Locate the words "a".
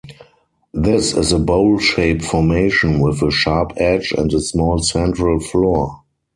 1.31-1.37, 3.21-3.29, 4.33-4.41